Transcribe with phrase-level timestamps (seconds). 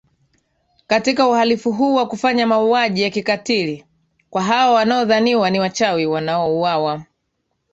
[0.87, 3.85] katika uhalifu huu wa kufanya mauaji ya kikatiri
[4.29, 7.05] kwa hawa wanaodhaniwa ni wachawiWanaouwawa